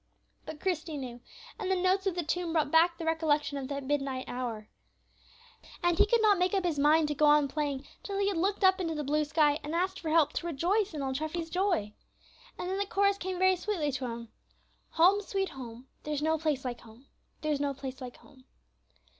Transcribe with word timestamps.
But 0.47 0.59
Christie 0.59 0.97
knew, 0.97 1.21
and 1.59 1.69
the 1.69 1.75
notes 1.79 2.07
of 2.07 2.15
the 2.15 2.23
tune 2.23 2.53
brought 2.53 2.71
back 2.71 2.97
the 2.97 3.05
recollection 3.05 3.59
of 3.59 3.67
that 3.67 3.83
midnight 3.83 4.25
hour. 4.27 4.67
And 5.83 5.99
he 5.99 6.07
could 6.07 6.23
not 6.23 6.39
make 6.39 6.55
up 6.55 6.65
his 6.65 6.79
mind 6.79 7.07
to 7.09 7.13
go 7.13 7.27
on 7.27 7.47
playing 7.47 7.85
till 8.01 8.17
he 8.17 8.27
had 8.27 8.35
looked 8.39 8.63
up 8.63 8.81
into 8.81 8.95
the 8.95 9.03
blue 9.03 9.23
sky 9.25 9.59
and 9.61 9.75
asked 9.75 9.99
for 9.99 10.09
help 10.09 10.33
to 10.33 10.47
rejoice 10.47 10.95
in 10.95 11.03
old 11.03 11.17
Treffy's 11.17 11.51
joy. 11.51 11.93
And 12.57 12.67
then 12.67 12.79
the 12.79 12.87
chorus 12.87 13.19
came 13.19 13.37
very 13.37 13.55
sweetly 13.55 13.91
to 13.91 14.05
him, 14.05 14.29
"Home, 14.93 15.21
sweet 15.21 15.49
home; 15.49 15.87
there's 16.01 16.23
no 16.23 16.39
place 16.39 16.65
like 16.65 16.81
home; 16.81 17.05
there's 17.41 17.59
no 17.59 17.75
place 17.75 18.01
like 18.01 18.17
home." 18.17 18.45